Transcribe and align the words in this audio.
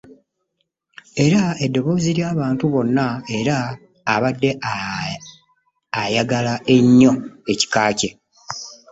Era 1.25 1.41
eddoboozi 1.65 2.11
ly'abantu 2.17 2.65
bonna 2.73 3.05
era 3.37 3.57
abadde 4.13 4.49
ayagala 6.01 6.53
ennyo 6.75 7.13
ekika 7.53 7.83
kye. 7.99 8.09